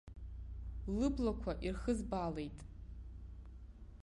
Лыблақәа 0.97 1.51
ирхызбаалеит. 1.67 2.59